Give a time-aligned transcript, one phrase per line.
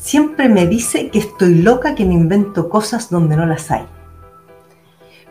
[0.00, 3.84] siempre me dice que estoy loca, que me invento cosas donde no las hay.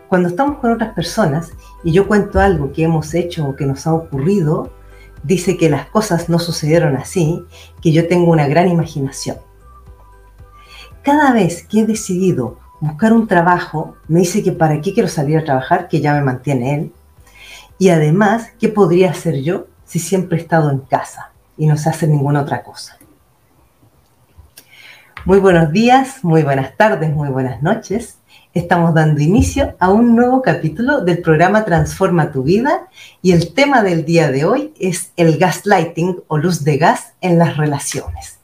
[0.07, 1.51] Cuando estamos con otras personas
[1.83, 4.71] y yo cuento algo que hemos hecho o que nos ha ocurrido,
[5.23, 7.43] dice que las cosas no sucedieron así,
[7.81, 9.37] que yo tengo una gran imaginación.
[11.03, 15.37] Cada vez que he decidido buscar un trabajo, me dice que para qué quiero salir
[15.39, 16.93] a trabajar, que ya me mantiene él.
[17.79, 21.89] Y además, ¿qué podría hacer yo si siempre he estado en casa y no sé
[21.89, 22.98] hacer ninguna otra cosa?
[25.25, 28.19] Muy buenos días, muy buenas tardes, muy buenas noches.
[28.53, 32.87] Estamos dando inicio a un nuevo capítulo del programa Transforma tu vida
[33.21, 37.37] y el tema del día de hoy es el gaslighting o luz de gas en
[37.37, 38.39] las relaciones.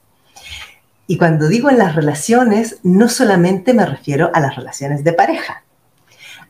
[1.06, 5.64] Y cuando digo en las relaciones, no solamente me refiero a las relaciones de pareja.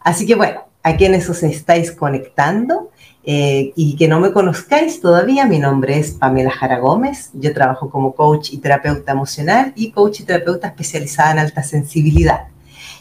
[0.00, 2.90] Así que bueno, a quienes os estáis conectando,
[3.28, 7.30] eh, y que no me conozcáis todavía, mi nombre es Pamela Jara Gómez.
[7.34, 12.46] Yo trabajo como coach y terapeuta emocional y coach y terapeuta especializada en alta sensibilidad.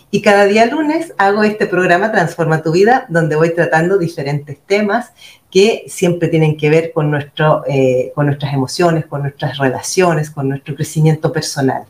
[0.09, 5.11] Y cada día lunes hago este programa Transforma tu vida, donde voy tratando diferentes temas
[5.51, 10.49] que siempre tienen que ver con, nuestro, eh, con nuestras emociones, con nuestras relaciones, con
[10.49, 11.85] nuestro crecimiento personal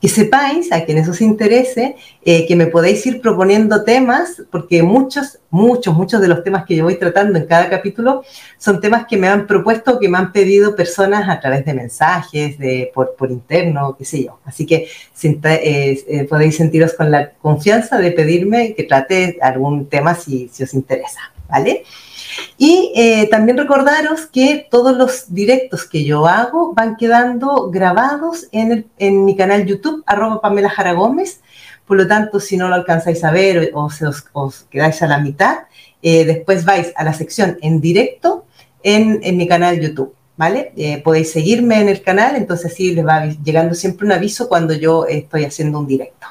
[0.00, 5.38] que sepáis, a quienes os interese, eh, que me podéis ir proponiendo temas, porque muchos,
[5.50, 8.22] muchos, muchos de los temas que yo voy tratando en cada capítulo
[8.58, 12.58] son temas que me han propuesto, que me han pedido personas a través de mensajes,
[12.58, 14.38] de, por, por interno, qué sé yo.
[14.44, 14.88] Así que
[15.22, 20.62] eh, eh, podéis sentiros con la confianza de pedirme que trate algún tema si, si
[20.62, 21.84] os interesa, ¿vale?
[22.58, 28.86] Y eh, también recordaros que todos los directos que yo hago van quedando grabados en,
[29.24, 31.40] mi canal YouTube, arroba Pamela Jara Gómez.
[31.86, 33.88] Por lo tanto, si no lo alcanzáis a ver o,
[34.32, 35.58] os, quedáis a la mitad,
[36.02, 38.46] eh, después vais a la sección en directo
[38.82, 40.14] en, mi canal YouTube.
[40.38, 40.74] ¿Vale?
[40.76, 44.74] Eh, podéis seguirme en el canal, entonces sí les va llegando siempre un aviso cuando
[44.74, 46.26] yo estoy haciendo un directo.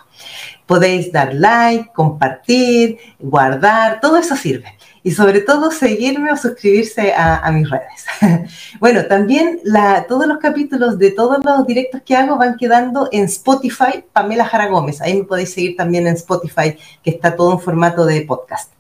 [0.67, 4.74] Podéis dar like, compartir, guardar, todo eso sirve
[5.05, 8.49] y sobre todo seguirme o suscribirse a, mis redes.
[8.79, 9.61] bueno, también
[10.07, 14.67] todos los capítulos de todos los directos que hago van quedando en Spotify, Pamela Jara
[14.67, 15.01] Gómez.
[15.01, 18.71] Ahí me podéis seguir también en Spotify, que está todo en formato de podcast.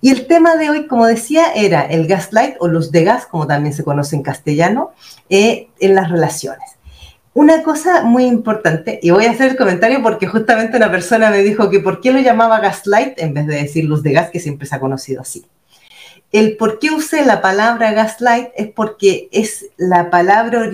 [0.00, 3.46] Y el tema de hoy, como decía, era el gaslight o luz de gas, como
[3.46, 4.90] también se conoce en castellano,
[5.30, 6.72] eh, en las relaciones.
[7.34, 11.38] Una cosa muy importante, y voy a hacer el comentario porque justamente una persona me
[11.38, 14.40] dijo que por qué lo llamaba gaslight en vez de decir luz de gas, que
[14.40, 15.46] siempre se ha conocido así.
[16.32, 20.70] El por qué usé la palabra gaslight es porque es la palabra,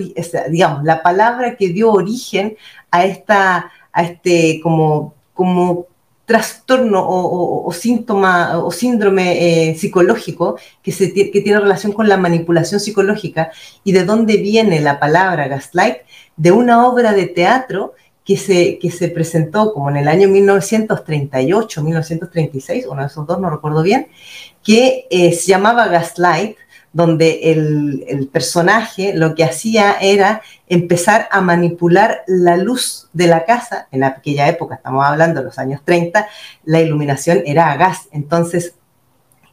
[0.49, 2.55] digamos, la palabra que dio origen
[2.91, 5.87] a esta, a este como, como
[6.25, 12.79] trastorno o, síntoma o síndrome eh, psicológico que, se, que tiene relación con la manipulación
[12.79, 13.51] psicológica
[13.83, 15.97] y de dónde viene la palabra gaslight
[16.37, 21.83] de una obra de teatro que se, que se presentó como en el año 1938,
[21.83, 24.07] 1936, uno de esos dos, no recuerdo bien,
[24.63, 26.57] que eh, se llamaba Gaslight,
[26.91, 33.45] donde el, el, personaje lo que hacía era empezar a manipular la luz de la
[33.45, 33.87] casa.
[33.91, 36.27] En aquella época, estamos hablando de los años 30,
[36.65, 38.07] la iluminación era a gas.
[38.11, 38.73] Entonces,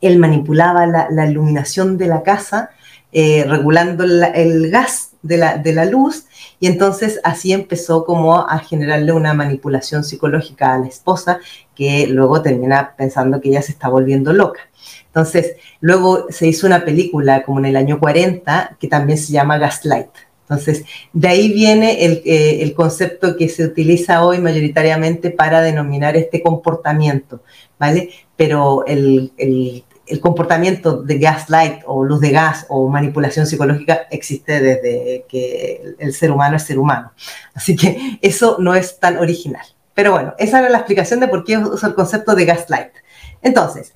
[0.01, 2.71] él manipulaba la, iluminación de la casa,
[3.13, 6.27] eh, regulando el gas de la, de la luz
[6.61, 11.41] y entonces así empezó como a generarle una manipulación psicológica a la esposa
[11.75, 14.61] que luego termina pensando que ella se está volviendo loca.
[15.07, 19.59] Entonces, luego se hizo una película como en el año 40 que también se llama
[19.59, 20.11] Gaslight.
[20.43, 26.17] Entonces, de ahí viene el, eh, el concepto que se utiliza hoy mayoritariamente para denominar
[26.17, 27.41] este comportamiento,
[27.81, 28.11] ¿vale?
[28.37, 34.61] Pero el, el, el comportamiento de gaslight o luz de gas o manipulación psicológica existe
[34.61, 37.13] desde que el ser humano es ser humano.
[37.55, 39.67] Así que eso no es tan original.
[39.95, 42.93] Pero bueno, esa era la explicación de por qué uso el concepto de gaslight.
[43.43, 43.93] Entonces,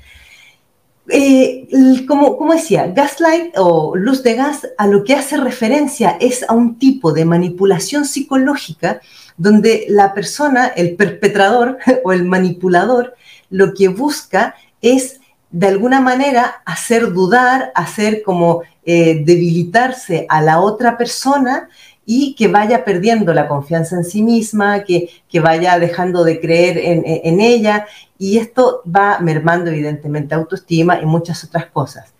[1.09, 1.69] eh,
[2.07, 6.55] como, como, decía, gaslight o luz de gas a lo que hace referencia es a
[6.55, 9.01] un tipo de manipulación psicológica
[9.37, 13.15] donde la persona, el perpetrador o el manipulador,
[13.51, 15.20] lo que busca es
[15.51, 21.69] de alguna manera hacer dudar, hacer como eh, debilitarse a la otra persona
[22.07, 26.79] y que vaya perdiendo la confianza en sí misma, que, que vaya dejando de creer
[26.79, 27.87] en, en, ella
[28.19, 32.13] y esto va mermando evidentemente autoestima y muchas otras cosas.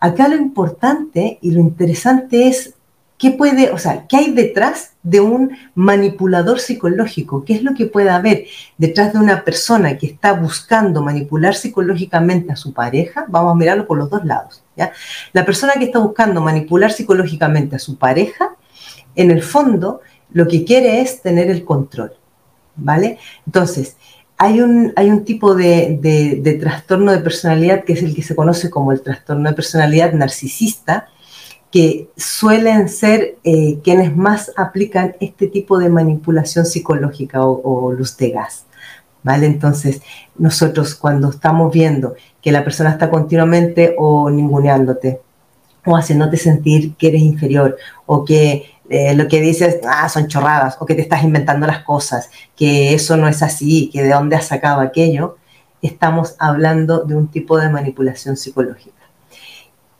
[0.00, 2.74] Acá lo importante y lo interesante es
[3.24, 7.42] ¿Qué puede, o sea, qué hay detrás de un manipulador psicológico?
[7.42, 8.44] ¿Qué es lo que puede haber
[8.76, 13.24] detrás de una persona que está buscando manipular psicológicamente a su pareja?
[13.28, 14.62] Vamos a mirarlo por los dos lados.
[15.32, 18.56] La persona que está buscando manipular psicológicamente a su pareja,
[19.16, 22.12] en el fondo, lo que quiere es tener el control,
[22.76, 23.16] ¿vale?
[23.46, 23.96] Entonces,
[24.36, 28.68] hay un, hay un tipo de, trastorno de personalidad que es el que se conoce
[28.68, 31.08] como el trastorno de personalidad narcisista,
[31.74, 38.30] que suelen ser eh, quienes más aplican este tipo de manipulación psicológica o, luz de
[38.30, 38.66] gas.
[39.24, 39.46] ¿Vale?
[39.46, 40.00] Entonces,
[40.38, 45.20] nosotros cuando estamos viendo que la persona está continuamente o ninguneándote,
[45.84, 50.76] o haciéndote sentir que eres inferior, o que eh, lo que dices, ah, son chorradas,
[50.78, 54.36] o que te estás inventando las cosas, que eso no es así, que de dónde
[54.36, 55.38] has sacado aquello,
[55.82, 59.03] estamos hablando de un tipo de manipulación psicológica.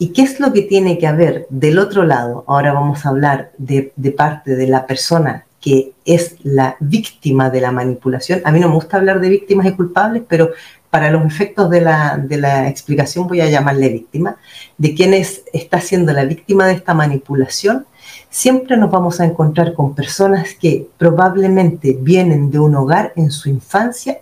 [0.05, 2.45] ¿Y qué es lo que tiene que haber del otro lado?
[2.47, 7.73] Ahora vamos a hablar de, parte de la persona que es la víctima de la
[7.73, 8.43] manipulación.
[8.45, 10.51] A mí no me gusta hablar de víctimas y culpables, pero
[10.91, 14.37] para los efectos de la, de la explicación voy a llamarle víctima,
[14.77, 17.87] de quien está siendo la víctima de esta manipulación
[18.29, 23.49] siempre nos vamos a encontrar con personas que probablemente vienen de un hogar en su
[23.49, 24.19] infancia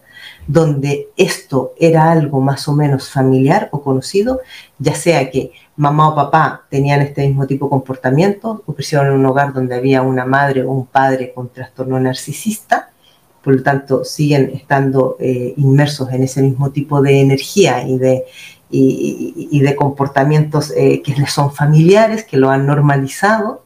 [0.47, 4.41] donde esto era algo más o menos familiar o conocido,
[4.79, 9.13] ya sea que mamá o papá tenían este mismo tipo de comportamiento o crecieron en
[9.15, 12.91] un hogar donde había una madre o un padre con trastorno narcisista,
[13.43, 18.25] por lo tanto siguen estando eh, inmersos en ese mismo tipo de energía y de,
[18.71, 23.63] y, de comportamientos eh, que les son familiares, que lo han normalizado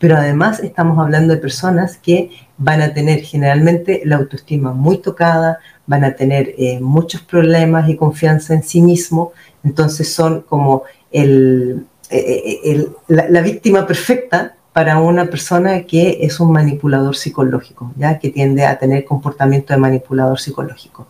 [0.00, 5.58] pero además estamos hablando de personas que van a tener generalmente la autoestima muy tocada,
[5.86, 9.32] van a tener eh, muchos problemas y confianza en sí mismo,
[9.62, 11.76] entonces son como eh,
[12.08, 18.18] eh, la, víctima perfecta para una persona que es un manipulador psicológico, ¿ya?
[18.18, 21.08] que tiende a tener comportamiento de manipulador psicológico.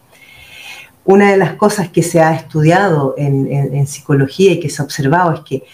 [1.04, 5.32] Una de las cosas que se ha estudiado en psicología y que se ha observado
[5.32, 5.64] es que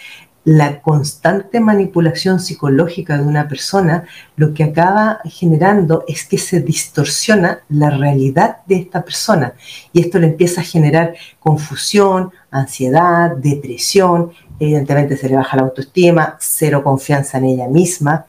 [0.46, 4.04] la constante manipulación psicológica de una persona
[4.36, 9.54] lo que acaba generando es que se distorsiona la realidad de esta persona
[9.92, 16.36] y esto le empieza a generar confusión, ansiedad, depresión, evidentemente se le baja la autoestima,
[16.38, 18.26] cero confianza en ella misma.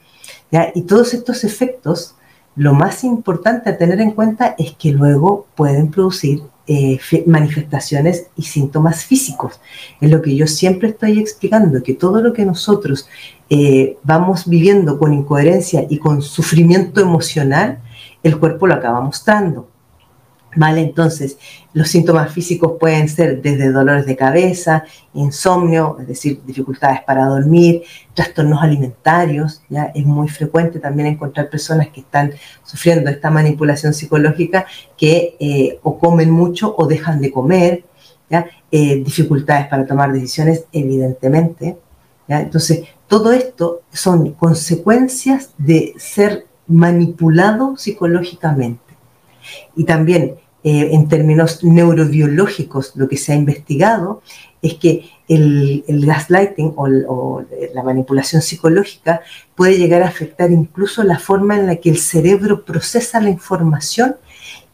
[0.74, 2.16] Y todos estos efectos,
[2.56, 8.44] lo más importante a tener en cuenta es que luego pueden producir eh, manifestaciones y
[8.44, 9.60] síntomas físicos.
[10.02, 13.08] Es lo que yo siempre estoy explicando, que todo lo que nosotros
[13.50, 17.80] eh, vamos viviendo con incoherencia y con sufrimiento emocional,
[18.22, 19.70] el cuerpo lo acaba mostrando.
[20.58, 20.82] ¿Vale?
[20.82, 21.38] Entonces,
[21.72, 27.84] los síntomas físicos pueden ser desde dolores de cabeza, insomnio, es decir, dificultades para dormir,
[28.16, 29.92] trastornos alimentarios, ¿ya?
[29.94, 32.34] Es muy frecuente también encontrar personas que están
[32.64, 34.66] sufriendo esta manipulación psicológica
[34.98, 37.84] que eh, o comen mucho o dejan de comer,
[38.28, 38.48] ¿ya?
[38.72, 41.78] Eh, dificultades para tomar decisiones, evidentemente,
[42.28, 42.42] ¿ya?
[42.42, 48.82] Entonces, todo esto son consecuencias de ser manipulado psicológicamente.
[49.76, 54.22] Y también eh, en términos neurobiológicos, lo que se ha investigado
[54.62, 57.42] es que el, gaslighting o,
[57.74, 59.22] la manipulación psicológica
[59.56, 64.16] puede llegar a afectar incluso la forma en la que el cerebro procesa la información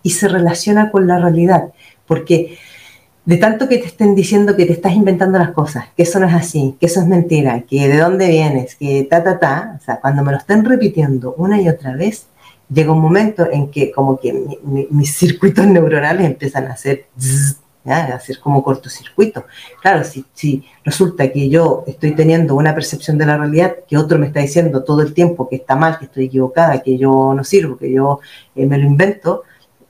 [0.04, 1.74] y se relaciona con la realidad.
[2.08, 2.58] Porque
[3.26, 6.28] de tanto que te estén diciendo que te estás inventando las cosas, que eso no
[6.28, 9.84] es así, que eso es mentira, que de dónde vienes, que ta, ta, ta, o
[9.84, 12.28] sea, cuando me lo estén repitiendo una y otra vez,
[12.74, 17.08] llega un momento en que como que mis circuitos neuronales empiezan a hacer,
[17.86, 19.46] a hacer como cortocircuito.
[19.82, 24.18] Claro, si, si resulta que yo estoy teniendo una percepción de la realidad que otro
[24.18, 27.44] me está diciendo todo el tiempo que está mal, que estoy equivocada, que yo no
[27.44, 28.20] sirvo, que yo
[28.56, 29.44] eh, me lo invento,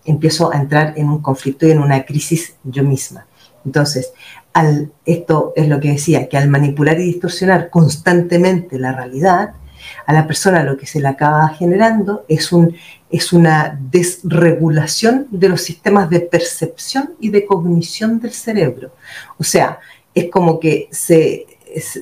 [0.05, 3.27] empiezo a entrar en un conflicto y en una crisis yo misma.
[3.65, 4.11] Entonces,
[4.51, 9.53] al, esto es lo que decía, que al manipular y distorsionar constantemente la realidad,
[10.05, 12.75] a la persona lo que se le acaba generando es, un,
[13.09, 18.93] es una desregulación de los sistemas de percepción y de cognición del cerebro.
[19.37, 19.79] O sea,
[20.13, 21.45] es como que se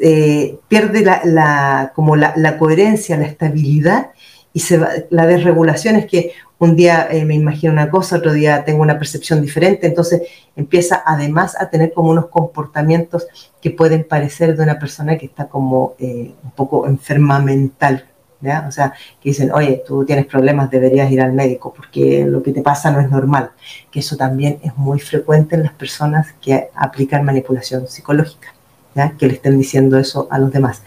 [0.02, 4.12] eh, pierde la, como la, coherencia, la estabilidad
[4.54, 8.64] y se la desregulación es que un día eh, me imagino una cosa, otro día
[8.64, 10.22] tengo una percepción diferente, entonces
[10.56, 13.26] empieza además a tener como unos comportamientos
[13.60, 18.06] que pueden parecer de una persona que está como eh, un poco enferma mental,
[18.42, 18.66] ¿ya?
[18.68, 22.52] O sea, que dicen, oye, tú tienes problemas, deberías ir al médico porque lo que
[22.52, 23.50] te pasa no es normal,
[23.90, 28.54] que eso también es muy frecuente en las personas que aplican manipulación psicológica.
[28.94, 29.12] ¿Ya?
[29.18, 30.84] que le estén diciendo eso a los demás.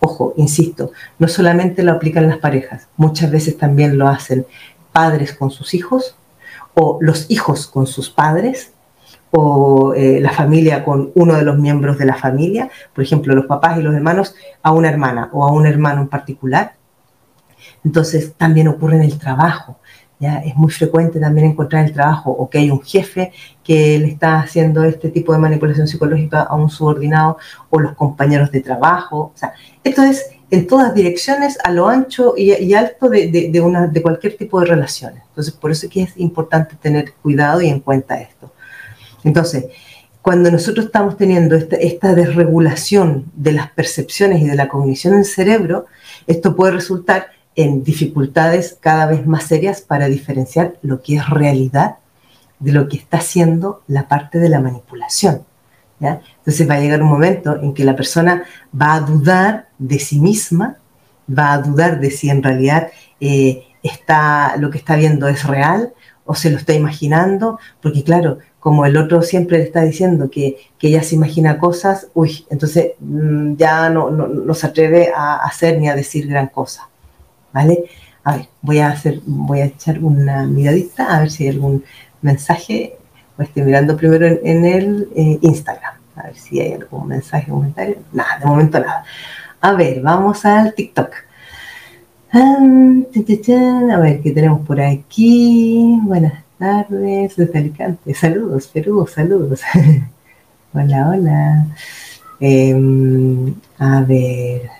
[0.00, 4.44] Ojo, insisto, no solamente lo aplican las parejas, muchas veces también lo hacen
[4.96, 6.16] padres con sus hijos,
[6.72, 8.72] o los hijos con sus padres,
[9.30, 13.44] o eh, la familia con uno de los miembros de la familia, por ejemplo, los
[13.44, 16.76] papás y los hermanos a una hermana o a un hermano en particular.
[17.84, 19.76] Entonces también ocurre en el trabajo.
[20.18, 20.38] ¿ya?
[20.38, 24.08] Es muy frecuente también encontrar en el trabajo o que hay un jefe que le
[24.08, 27.36] está haciendo este tipo de manipulación psicológica a un subordinado
[27.68, 29.32] o los compañeros de trabajo.
[29.34, 29.52] O sea,
[29.84, 34.60] esto es en todas direcciones, a lo ancho y, alto de, una, de cualquier tipo
[34.60, 35.22] de relaciones.
[35.28, 38.52] Entonces, por eso es que es importante tener cuidado y en cuenta esto.
[39.24, 39.66] Entonces,
[40.22, 45.20] cuando nosotros estamos teniendo esta, esta desregulación de las percepciones y de la cognición en
[45.20, 45.86] el cerebro,
[46.26, 51.96] esto puede resultar en dificultades cada vez más serias para diferenciar lo que es realidad
[52.58, 55.42] de lo que está haciendo la parte de la manipulación.
[56.00, 58.44] Entonces va a llegar un momento en que la persona
[58.78, 60.76] va a dudar de sí misma,
[61.26, 62.88] va a dudar de si en realidad
[63.20, 65.92] eh, está, lo que está viendo es real
[66.24, 70.56] o se lo está imaginando, porque claro, como el otro siempre le está diciendo que,
[70.78, 75.78] que ella se imagina cosas, uy, entonces mm, ya no, no, se atreve a hacer
[75.78, 76.88] ni a decir gran cosa,
[77.52, 77.84] ¿vale?
[78.24, 81.84] A ver, voy a, hacer, voy a echar una miradita a ver si hay algún
[82.22, 82.98] mensaje
[83.38, 87.96] estoy mirando primero en, el eh, Instagram, a ver si hay algún mensaje, comentario.
[88.12, 89.04] Nada, de momento nada.
[89.60, 91.10] A ver, vamos al TikTok.
[92.32, 95.98] a ver, ¿qué tenemos por aquí?
[96.02, 98.14] Buenas tardes, desde Alicante.
[98.14, 99.60] Saludos, Perú, saludos.
[100.72, 101.66] hola, hola.
[102.40, 104.70] Em, a ver.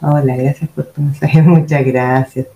[0.00, 1.42] Hola, gracias por tu mensaje.
[1.42, 2.46] Muchas gracias.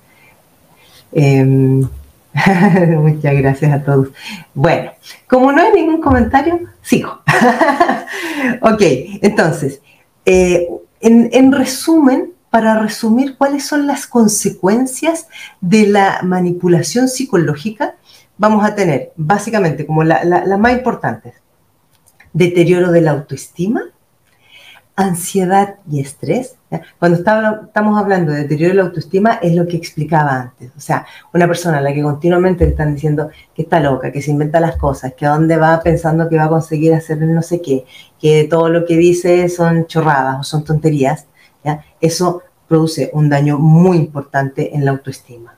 [1.13, 1.89] Em,
[2.99, 4.09] Muchas gracias a todos.
[4.55, 4.93] Bueno,
[5.29, 7.21] como no hay ningún comentario, sigo.
[8.63, 8.83] ok,
[9.23, 9.81] entonces,
[10.25, 10.69] eh,
[11.01, 15.29] en, resumen, para resumir cuáles son las consecuencias
[15.61, 17.95] de la manipulación psicológica,
[18.39, 21.35] vamos a tener básicamente como las la, más importantes,
[22.33, 23.83] deterioro de la autoestima,
[25.03, 26.57] ansiedad y estrés.
[26.99, 30.71] Cuando estamos hablando de deterioro de la autoestima, es lo que explicaba antes.
[30.77, 31.05] O sea,
[31.35, 34.61] una persona a la que continuamente le están diciendo que está loca, que se inventa
[34.61, 37.85] las cosas, que a dónde va pensando que va a conseguir hacer no sé qué,
[38.21, 41.27] que todo lo que dice son chorradas o son tonterías,
[42.01, 45.57] eso produce un daño muy importante en la autoestima.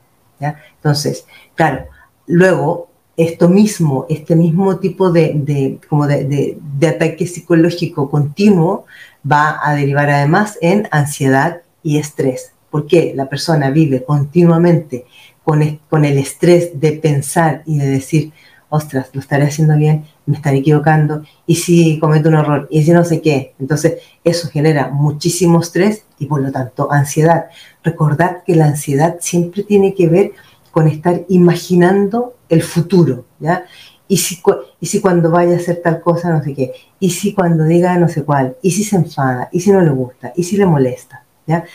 [0.77, 1.85] Entonces, claro,
[2.25, 8.85] luego esto mismo, este mismo tipo de, como de ataque psicológico continuo
[9.29, 12.51] va a derivar además en ansiedad y estrés.
[12.69, 15.05] porque La persona vive continuamente
[15.43, 18.33] con, con el estrés de pensar y de decir,
[18.69, 22.91] ostras, lo estaré haciendo bien, me estaré equivocando, y si cometo un error, y si
[22.91, 23.53] no sé qué.
[23.59, 27.45] Entonces, eso genera muchísimo estrés y por lo tanto ansiedad.
[27.83, 30.31] Recordad que la ansiedad siempre tiene que ver
[30.71, 33.65] con estar imaginando el futuro, ¿ya?
[34.13, 34.39] Y si,
[34.79, 37.97] y si cuando vaya a hacer tal cosa, no sé qué, y si cuando diga
[37.97, 40.67] no sé cuál, y si se enfada, y si no le gusta, y si le
[40.67, 41.23] molesta.
[41.47, 41.65] ¿ya?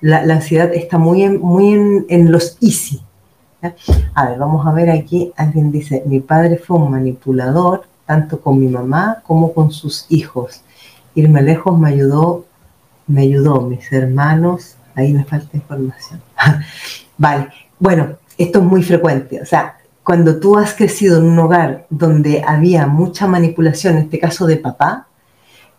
[0.00, 1.74] La, ansiedad está muy en, muy
[2.08, 3.02] en, los easy.
[3.62, 3.74] ¿ya?
[4.14, 8.58] A ver, vamos a ver aquí, alguien dice, mi padre fue un manipulador, tanto con
[8.58, 10.62] mi mamá como con sus hijos.
[11.14, 12.46] Irme lejos me ayudó,
[13.06, 16.22] me ayudó, mis hermanos, ahí me falta información.
[17.18, 17.48] vale,
[17.78, 22.44] bueno, esto es muy frecuente, o sea, cuando tú has crecido en un hogar donde
[22.46, 25.08] había mucha manipulación, en este caso de papá,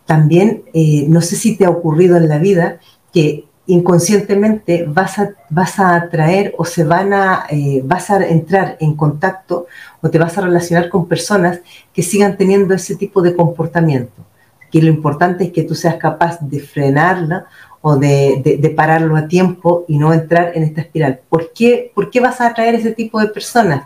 [0.04, 2.80] también eh, no sé si te ha ocurrido en la vida
[3.12, 8.76] que inconscientemente vas a, vas a atraer o se van a, eh, vas a entrar
[8.80, 9.66] en contacto
[10.00, 11.60] o te vas a relacionar con personas
[11.92, 14.24] que sigan teniendo ese tipo de comportamiento.
[14.70, 17.46] Que lo importante es que tú seas capaz de frenarla
[17.80, 21.20] o de, pararlo a tiempo y no entrar en esta espiral.
[21.28, 23.84] ¿Por qué, ¿Por qué vas a atraer ese tipo de personas?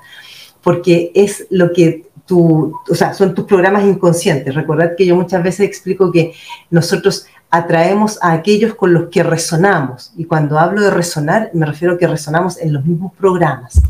[0.62, 4.54] Porque es lo que tú, o sea, son tus programas inconscientes.
[4.54, 6.32] Recordad que yo muchas veces explico que
[6.70, 10.12] nosotros atraemos a aquellos con los que resonamos.
[10.16, 13.82] Y cuando hablo de resonar, me refiero a que resonamos en los mismos programas.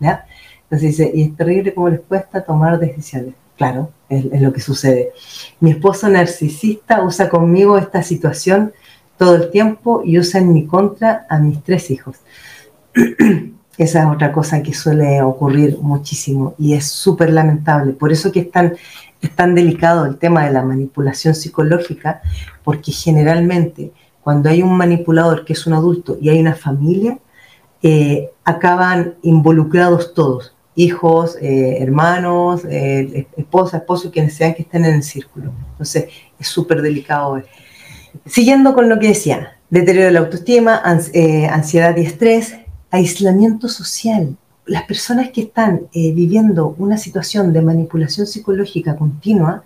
[0.00, 0.26] ¿ya?
[0.64, 3.34] Entonces dice, y es terrible cómo les cuesta tomar decisiones.
[3.56, 5.12] Claro, es, es, lo que sucede.
[5.58, 8.72] Mi esposo narcisista usa conmigo esta situación
[9.16, 12.18] todo el tiempo y usa en mi contra a mis tres hijos.
[13.78, 17.92] Esa es otra cosa que suele ocurrir muchísimo y es súper lamentable.
[17.92, 18.74] Por eso que es tan,
[19.22, 22.20] es tan delicado el tema de la manipulación psicológica,
[22.64, 27.18] porque generalmente cuando hay un manipulador que es un adulto y hay una familia,
[27.80, 34.96] eh, acaban involucrados todos, hijos, eh, hermanos, eh, esposa, esposo, quienes sean que estén en
[34.96, 35.52] el círculo.
[35.70, 36.06] Entonces,
[36.38, 37.40] es súper delicado.
[38.26, 42.56] Siguiendo con lo que decía, deterioro de la autoestima, ansiedad y estrés,
[42.90, 44.36] aislamiento social.
[44.66, 49.64] Las personas que están eh, viviendo una situación de manipulación psicológica continua,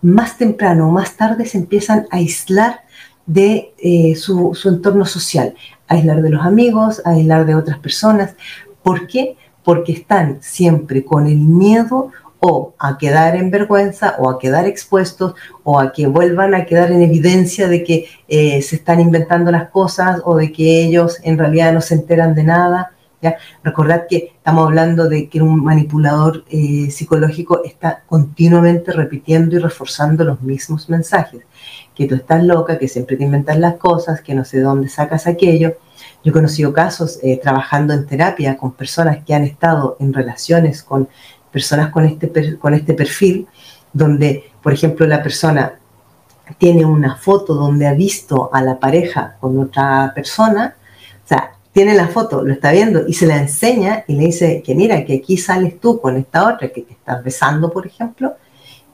[0.00, 2.82] más temprano o más tarde se empiezan a aislar
[3.26, 5.54] de eh, su, entorno social.
[5.88, 8.34] aislar de los amigos, aislar de otras personas.
[8.82, 9.36] ¿Por qué?
[9.62, 12.10] Porque están siempre con el miedo
[12.44, 16.90] o a quedar en vergüenza o a quedar expuestos o a que vuelvan a quedar
[16.90, 21.38] en evidencia de que eh, se están inventando las cosas o de que ellos en
[21.38, 22.94] realidad no se enteran de nada.
[23.20, 23.36] ¿ya?
[23.62, 30.24] Recordad que estamos hablando de que un manipulador eh, psicológico está continuamente repitiendo y reforzando
[30.24, 31.42] los mismos mensajes.
[31.94, 35.28] Que tú estás loca, que siempre te inventas las cosas, que no sé dónde sacas
[35.28, 35.76] aquello.
[36.24, 40.82] Yo he conocido casos eh, trabajando en terapia con personas que han estado en relaciones
[40.82, 41.08] con
[41.52, 43.46] personas con este, con este perfil,
[43.92, 45.74] donde, por ejemplo, la persona
[46.58, 50.74] tiene una foto donde ha visto a la pareja con otra persona,
[51.24, 54.62] o sea, tiene la foto, lo está viendo y se la enseña y le dice
[54.64, 58.34] que mira, que aquí sales tú con esta otra que te estás besando, por ejemplo,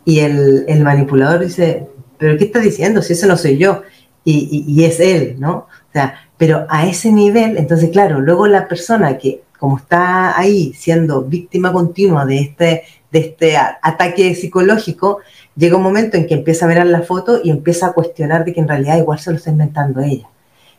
[0.04, 1.88] y el, el manipulador dice,
[2.18, 3.02] pero ¿qué estás diciendo?
[3.02, 3.82] Si ese no soy yo,
[4.24, 5.52] y, y, y es él, ¿no?
[5.52, 10.72] O sea, pero a ese nivel, entonces, claro, luego la persona que como está ahí
[10.74, 15.18] siendo víctima continua de este, de este ataque psicológico,
[15.56, 18.52] llega un momento en que empieza a mirar la foto y empieza a cuestionar de
[18.52, 20.28] que en realidad igual se lo está inventando ella,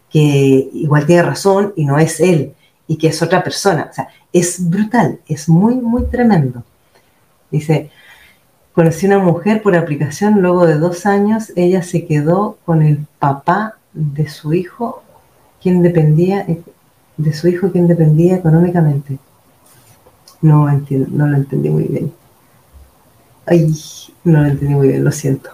[0.09, 2.53] que igual tiene razón y no es él,
[2.87, 3.87] y que es otra persona.
[3.91, 6.63] O sea, es brutal, es muy, muy tremendo.
[7.51, 7.91] Dice,
[8.73, 13.75] conocí una mujer por aplicación, luego de dos años ella se quedó con el papá
[13.93, 15.03] de su hijo,
[15.61, 16.45] quien dependía
[17.19, 19.19] de su hijo que dependía económicamente.
[20.41, 22.11] No, entiendo, no lo entendí muy bien.
[23.45, 23.75] Ay,
[24.23, 25.49] no lo entendí muy bien, lo siento.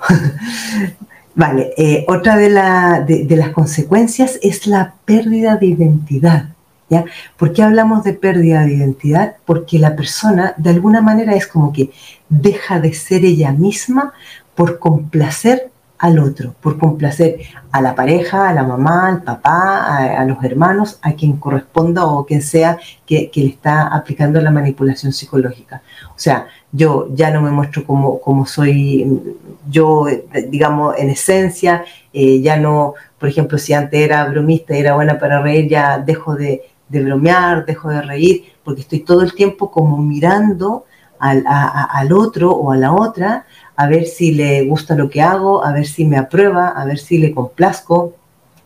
[1.36, 6.50] vale, eh, otra de, de, las consecuencias es la pérdida de identidad.
[6.88, 7.05] ¿ya?
[7.36, 9.38] ¿Por qué hablamos de pérdida de identidad?
[9.43, 11.89] Porque la persona de alguna manera es como que
[12.29, 14.13] deja de ser ella misma
[14.53, 17.40] por complacer al otro, por complacer
[17.72, 22.25] a la pareja, a la mamá, al papá, a, los hermanos, a quien corresponda o
[22.25, 25.82] quien sea que, le está aplicando la manipulación psicológica.
[26.10, 29.36] O sea, yo ya no me muestro como, como soy
[29.69, 30.06] yo,
[30.50, 35.17] digamos, en esencia, eh, ya no, por ejemplo, si antes era bromista y era buena
[35.17, 39.98] para reír, ya dejo de, bromear, dejo de reír, porque estoy todo el tiempo como
[39.98, 40.86] mirando
[41.19, 45.64] al, al otro o a la otra a ver si le gusta lo que hago,
[45.64, 48.14] a ver si me aprueba, a ver si le complazco.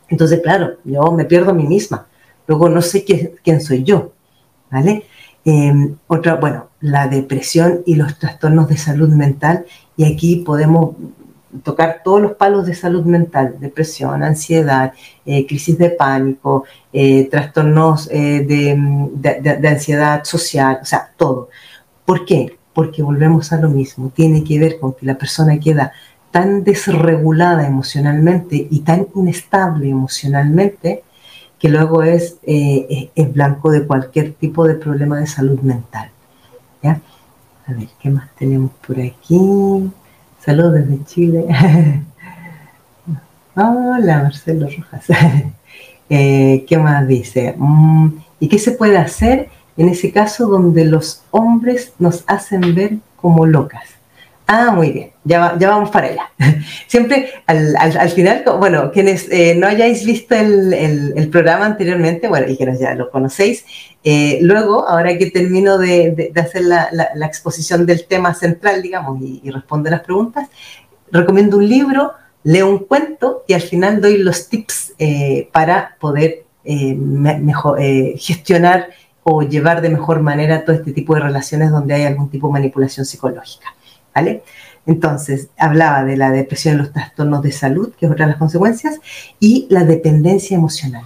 [0.07, 2.07] Entonces, claro, yo me pierdo a mí misma.
[2.47, 4.11] Luego no sé quién, soy yo.
[4.71, 5.05] ¿Vale?
[5.45, 9.65] Em, otra, bueno, la depresión y los trastornos de salud mental.
[9.97, 10.95] Y aquí podemos
[11.63, 14.93] tocar todos los palos de salud mental, depresión, ansiedad,
[15.25, 21.49] eh, crisis de pánico, eh, trastornos eh, de, ansiedad social, o sea, todo.
[22.05, 22.58] ¿Por qué?
[22.73, 25.91] Porque volvemos a lo mismo, tiene que ver con que la persona queda
[26.31, 31.03] tan desregulada emocionalmente y tan inestable emocionalmente
[31.57, 36.09] que luego es, eh, blanco de cualquier tipo de problema de salud mental.
[36.81, 37.01] ¿ya?
[37.67, 39.91] A ver, ¿qué más tenemos por aquí?
[40.39, 41.45] Saludos desde Chile.
[43.55, 45.05] Hola, Marcelo Rojas.
[46.11, 47.53] Eh, ¿Qué más dice?
[47.55, 48.07] Mm,
[48.39, 49.49] ¿Y qué se puede hacer?
[49.79, 53.99] En ese caso donde los hombres nos hacen ver como locas.
[54.45, 56.31] Ah, muy bien, ya, ya vamos para allá.
[56.87, 62.65] Siempre al, final, bueno, quienes eh, no hayáis visto el, programa anteriormente, bueno, y que
[62.77, 63.63] ya lo conocéis,
[64.03, 66.89] eh, luego, ahora que termino de, hacer la,
[67.25, 70.49] exposición del tema central, digamos, y, y respondo las preguntas,
[71.09, 72.13] recomiendo un libro,
[72.43, 77.79] leo un cuento y al final doy los tips eh, para poder mejor,
[78.17, 78.89] gestionar
[79.31, 82.53] o llevar de mejor manera todo este tipo de relaciones donde hay algún tipo de
[82.53, 83.67] manipulación psicológica.
[84.13, 84.43] ¿Vale?
[84.85, 88.39] Entonces, hablaba de la depresión y los trastornos de salud, que es otra de las
[88.39, 88.99] consecuencias,
[89.39, 91.03] y la dependencia emocional.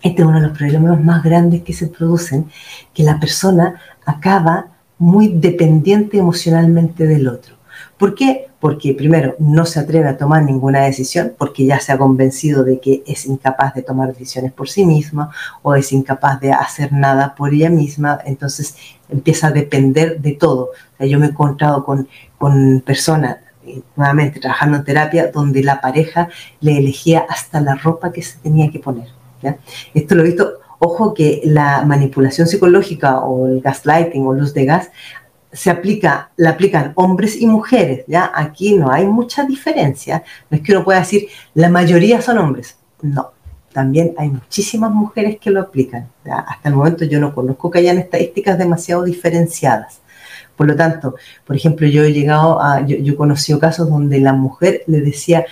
[0.00, 2.50] Este es uno de los problemas más grandes que se producen,
[2.94, 7.56] que la persona acaba muy dependiente emocionalmente del otro.
[7.98, 8.48] ¿Por qué?
[8.62, 12.78] Porque primero no se atreve a tomar ninguna decisión porque ya se ha convencido de
[12.78, 15.30] que es incapaz de tomar decisiones por sí misma
[15.62, 18.76] o es incapaz de hacer nada por ella misma, entonces
[19.10, 20.70] empieza a depender de todo.
[21.00, 26.28] yo me he encontrado con, con personas eh, nuevamente trabajando en terapia, donde la pareja
[26.60, 29.08] le elegía hasta la ropa que se tenía que poner.
[29.94, 34.64] Esto lo he visto, ojo que la manipulación psicológica o el gaslighting o luz de
[34.64, 34.90] gas
[35.52, 38.32] se aplica, la aplican hombres y mujeres, ¿ya?
[38.34, 40.22] Aquí no hay mucha diferencia.
[40.48, 42.76] No es que uno pueda decir, la mayoría son hombres.
[43.02, 43.32] No,
[43.72, 46.08] también hay muchísimas mujeres que lo aplican.
[46.24, 50.00] Hasta el momento yo no conozco que hayan estadísticas demasiado diferenciadas.
[50.56, 54.32] Por lo tanto, por ejemplo, yo he llegado a, yo, he conocido casos donde la
[54.32, 55.44] mujer le decía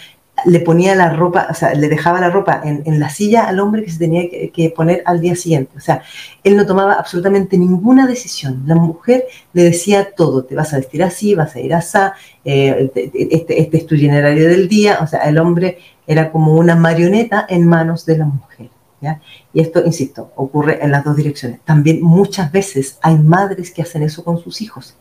[0.44, 3.85] le ponía la ropa, o sea, le dejaba la ropa en, la silla al hombre
[3.85, 5.72] que se tenía que, poner al día siguiente.
[5.76, 6.03] O sea,
[6.44, 8.62] él no tomaba absolutamente ninguna decisión.
[8.66, 11.98] La mujer le decía todo, te vas a vestir así, vas a ir así,
[12.44, 14.98] eh, este, este, es tu itinerario del día.
[15.03, 18.70] O sea, el hombre era como una marioneta en manos de la mujer.
[19.00, 19.20] ¿ya?
[19.53, 21.61] Y esto, insisto, ocurre en las dos direcciones.
[21.64, 24.96] También muchas veces hay madres que hacen eso con sus hijos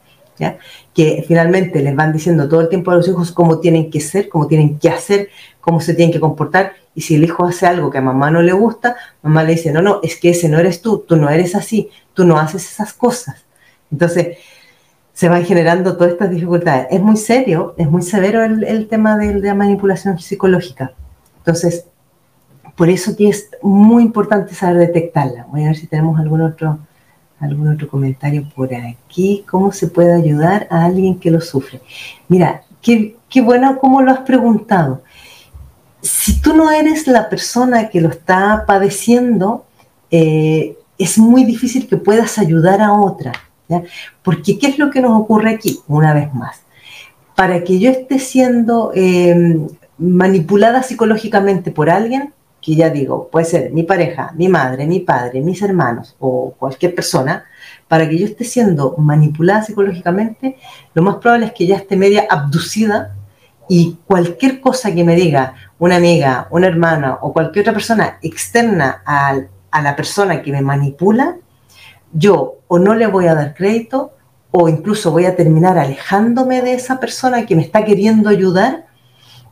[0.93, 4.29] que finalmente les van diciendo todo el tiempo a los hijos cómo tienen que ser,
[4.29, 5.29] cómo tienen que hacer,
[5.61, 6.73] cómo se tienen que comportar.
[6.95, 9.71] Y si el hijo hace algo que a mamá no le gusta, mamá le dice,
[9.71, 12.69] no, no, es que ese no eres tú, tú no eres así, tú no haces
[12.71, 13.45] esas cosas.
[13.91, 14.37] Entonces,
[15.13, 16.87] se van generando todas estas dificultades.
[16.91, 20.93] Es muy serio, es muy severo el, tema de, de la manipulación psicológica.
[21.37, 21.85] Entonces,
[22.75, 25.45] por eso que es muy importante saber detectarla.
[25.49, 26.79] Voy a ver si tenemos algún otro
[27.39, 29.43] algún otro comentario por aquí.
[29.49, 31.81] ¿Cómo se puede ayudar a alguien que lo sufre?
[32.27, 35.03] Mira, qué, qué bueno cómo lo has preguntado.
[36.01, 39.65] Si tú no eres la persona que lo está padeciendo,
[40.11, 43.31] eh, es muy difícil que puedas ayudar a otra.
[44.23, 45.79] Porque ¿qué es lo que nos ocurre aquí?
[45.87, 46.61] Una vez más.
[47.35, 49.57] Para que yo esté siendo eh,
[49.97, 55.41] manipulada psicológicamente por alguien, que ya digo, puede ser mi pareja, mi madre, mi padre,
[55.41, 57.45] mis hermanos o cualquier persona,
[57.87, 60.57] para que yo esté siendo manipulada psicológicamente,
[60.93, 63.15] lo más probable es que ya esté media abducida
[63.67, 69.01] y cualquier cosa que me diga una amiga, una hermana o cualquier otra persona externa
[69.05, 69.39] a,
[69.71, 71.37] a la persona que me manipula,
[72.11, 74.13] yo o no le voy a dar crédito
[74.51, 78.88] o incluso voy a terminar alejándome de esa persona que me está queriendo ayudar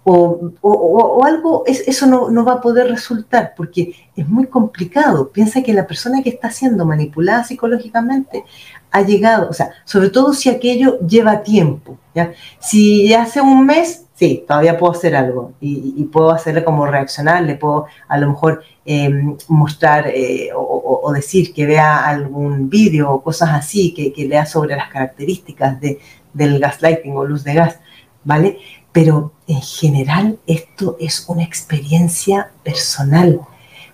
[0.09, 5.29] o, algo, eso no, va a poder resultar porque es muy complicado.
[5.29, 8.45] Piensa que la persona que está siendo manipulada psicológicamente
[8.91, 11.97] ha llegado, o sea, sobre todo si aquello lleva tiempo.
[12.15, 12.31] ¿ya?
[12.59, 17.55] Si hace un mes, sí, todavía puedo hacer algo y, puedo hacerle como reaccionar, le
[17.55, 23.49] puedo a lo mejor em, mostrar eh, o, decir que vea algún vídeo o cosas
[23.51, 25.99] así, que, que lea sobre las características de,
[26.33, 27.79] del gaslighting o luz de gas,
[28.23, 28.59] ¿vale?
[28.97, 33.39] Pero en general esto es una experiencia personal.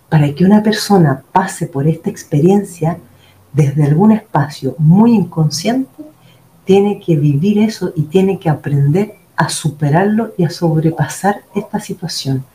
[0.08, 2.98] Para que una persona pase por esta experiencia
[3.52, 6.06] desde algún espacio muy inconsciente,
[6.64, 12.46] tiene que vivir eso y tiene que aprender a superarlo y a sobrepasar esta situación.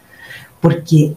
[0.58, 1.14] Porque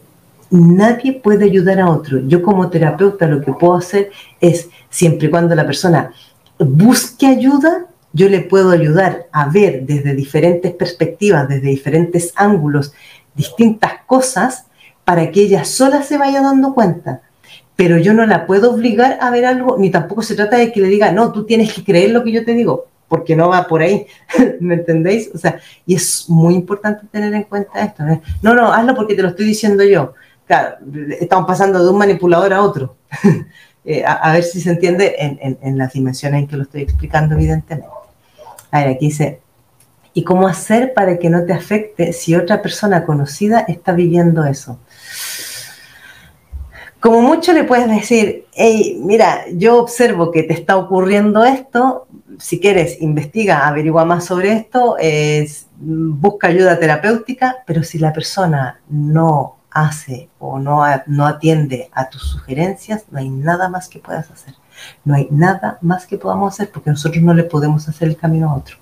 [0.50, 2.20] nadie puede ayudar a otro.
[2.28, 6.12] Yo como terapeuta lo que puedo hacer es, siempre y cuando la persona
[6.58, 12.92] busque ayuda, yo le puedo ayudar a ver desde diferentes perspectivas, desde diferentes ángulos,
[13.34, 14.66] distintas cosas
[15.04, 17.22] para que ella sola se vaya dando cuenta.
[17.74, 20.80] Pero yo no la puedo obligar a ver algo, ni tampoco se trata de que
[20.80, 23.66] le diga, no, tú tienes que creer lo que yo te digo, porque no va
[23.66, 24.06] por ahí,
[24.60, 25.30] ¿me entendéis?
[25.34, 28.04] O sea, y es muy importante tener en cuenta esto.
[28.42, 30.14] No, no, hazlo porque te lo estoy diciendo yo.
[31.18, 32.96] Estamos pasando de un manipulador a otro.
[33.84, 37.34] Eh, a, ver si se entiende en, en las dimensiones en que lo estoy explicando,
[37.34, 37.88] evidentemente.
[38.72, 39.40] A ver, aquí dice,
[40.14, 44.78] ¿y cómo hacer para que no te afecte si otra persona conocida está viviendo eso?
[46.98, 52.06] Como mucho le puedes decir, hey, mira, yo observo que te está ocurriendo esto,
[52.38, 54.96] si quieres, investiga, averigua más sobre esto,
[55.78, 62.22] busca ayuda terapéutica, pero si la persona no hace o no, no atiende a tus
[62.22, 64.54] sugerencias, no hay nada más que puedas hacer.
[65.04, 68.50] No hay nada más que podamos hacer porque nosotros no le podemos hacer el camino
[68.50, 68.76] a otro.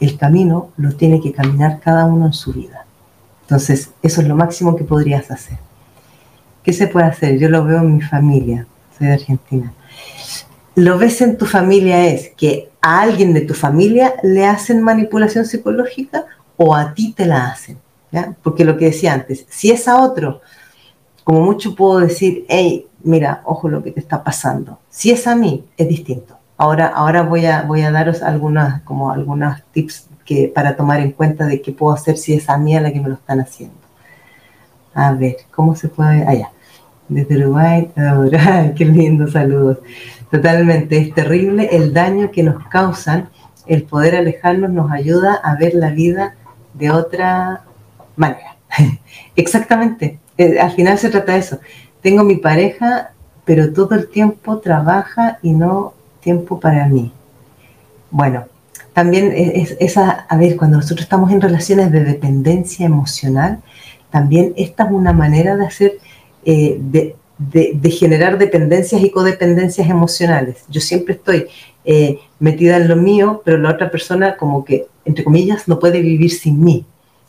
[0.00, 2.84] El camino lo tiene que caminar cada uno en su vida.
[3.42, 5.58] Entonces, eso es lo máximo que podrías hacer.
[6.62, 7.38] ¿Qué se puede hacer?
[7.38, 8.66] Yo lo veo en mi familia,
[8.98, 9.72] soy de Argentina.
[10.74, 15.46] Lo ves en tu familia es que a alguien de tu familia le hacen manipulación
[15.46, 17.78] psicológica o a ti te la hacen.
[18.42, 20.40] Porque lo que decía antes, si es a otro,
[21.24, 24.78] como mucho puedo decir, hey, mira, ojo lo que te está pasando.
[24.90, 26.36] Si es a mí, es distinto.
[26.56, 31.12] Ahora, ahora voy, a, voy a daros algunas, como algunos tips que, para tomar en
[31.12, 33.40] cuenta de qué puedo hacer si es a mí a la que me lo están
[33.40, 33.76] haciendo.
[34.94, 36.26] A ver, ¿cómo se puede?
[36.26, 36.50] Allá.
[37.08, 37.90] Desde Uruguay,
[38.76, 39.78] qué lindo, saludos.
[40.30, 43.30] Totalmente, es terrible el daño que nos causan.
[43.66, 46.34] El poder alejarnos nos ayuda a ver la vida
[46.74, 47.62] de otra
[48.16, 48.56] manera.
[49.36, 51.60] Exactamente, eh, al final se trata de eso
[52.02, 53.12] tengo mi pareja,
[53.44, 57.12] pero todo el tiempo trabaja y no tiempo para mí.
[58.10, 58.46] Bueno,
[58.92, 63.60] también es esa, a ver, cuando nosotros estamos en relaciones de dependencia emocional,
[64.10, 65.98] también esta es una manera de hacer,
[66.44, 70.64] eh, de, generar dependencias y codependencias emocionales.
[70.68, 71.46] Yo siempre estoy
[71.84, 76.00] eh, metida en lo mío, pero la otra persona como que, entre comillas, no puede
[76.00, 76.84] vivir sin mí.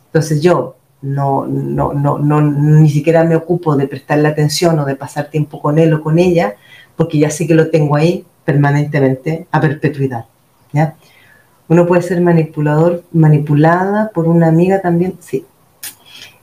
[0.08, 4.96] Entonces yo no, no, no, no, ni siquiera me ocupo de prestarle atención o de
[4.96, 6.56] pasar tiempo con él o con ella,
[6.96, 10.26] porque ya sé que lo tengo ahí permanentemente a perpetuidad.
[10.74, 10.96] ¿ya?
[11.68, 15.46] Uno puede ser manipulador, manipulada por una amiga también, sí.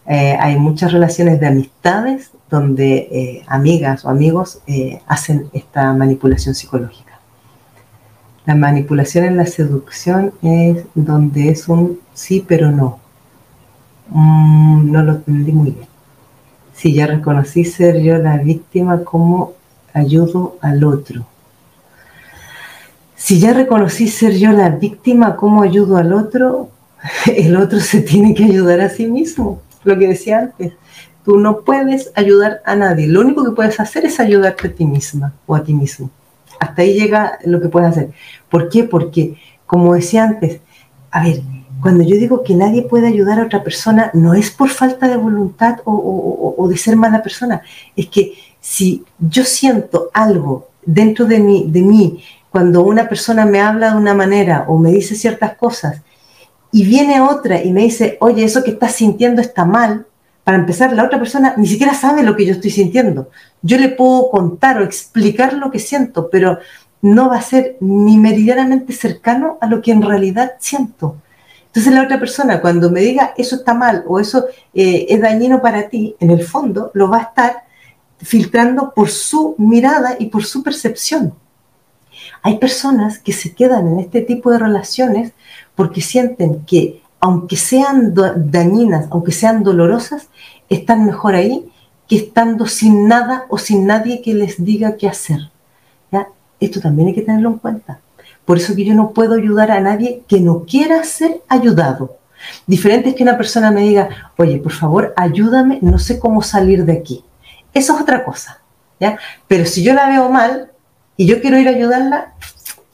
[0.09, 6.55] Eh, hay muchas relaciones de amistades donde eh, amigas o amigos eh, hacen esta manipulación
[6.55, 7.19] psicológica.
[8.45, 13.01] La manipulación en la seducción es donde es un sí pero no.
[14.09, 15.88] Mm, no lo entendí muy bien.
[16.75, 19.55] Si ya reconocí ser yo la víctima, ¿cómo
[19.92, 21.27] ayudo al otro?
[23.16, 26.69] Si ya reconocí ser yo la víctima, ¿cómo ayudo al otro?
[27.27, 30.75] El otro se tiene que ayudar a sí mismo, lo que decía antes.
[31.25, 33.09] Tú no puedes ayudar a nadie.
[33.09, 36.11] Lo único que puedes hacer es ayudarte a ti misma o a ti mismo.
[36.61, 38.11] Hasta ahí llega lo que puedes hacer.
[38.49, 38.85] ¿Por qué?
[38.85, 40.61] Porque, como decía antes,
[41.11, 41.42] a ver,
[41.87, 45.16] cuando yo digo que nadie puede ayudar a otra persona, no es por falta de
[45.16, 47.62] voluntad o, de ser mala persona.
[47.94, 53.61] Es que si yo siento algo dentro de mí, de mí, cuando una persona me
[53.61, 56.03] habla de una manera o me dice ciertas cosas,
[56.72, 60.07] y viene otra y me dice, oye, eso que estás sintiendo está mal,
[60.42, 63.31] para empezar, la otra persona ni siquiera sabe lo que yo estoy sintiendo.
[63.62, 66.59] Yo le puedo contar o explicar lo que siento, pero
[67.01, 71.18] no va a ser ni meridianamente cercano a lo que en realidad siento.
[71.77, 75.61] Entonces la otra persona cuando me diga eso está mal o eso eh, es dañino
[75.61, 77.65] para ti, en el fondo lo va a estar
[78.17, 81.35] filtrando por su mirada y por su percepción.
[82.41, 85.33] Hay personas que se quedan en este tipo de relaciones
[85.75, 90.29] porque sienten que aunque sean dañinas, aunque sean dolorosas,
[90.71, 91.71] están mejor ahí
[92.09, 95.51] que estando sin nada o sin nadie que les diga qué hacer.
[96.11, 96.29] ¿Ya?
[96.59, 98.01] Esto también hay que tenerlo en cuenta.
[98.47, 102.17] Por eso que yo no puedo ayudar a nadie que no quiera ser ayudado.
[102.67, 106.85] Diferente es que una persona me diga, oye, por favor, ayúdame, no sé cómo salir
[106.85, 107.25] de aquí.
[107.75, 108.63] Eso es otra cosa,
[109.01, 109.19] ¿ya?
[109.49, 110.71] Pero si yo la veo mal
[111.17, 112.35] y yo quiero ir a ayudarla,